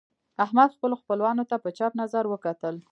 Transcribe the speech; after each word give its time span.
احمد 0.45 0.69
خپلو 0.75 0.95
خپلوانو 1.01 1.43
ته 1.49 1.55
په 1.63 1.69
چپ 1.77 1.91
نظر 2.01 2.23
وکتل. 2.29 2.75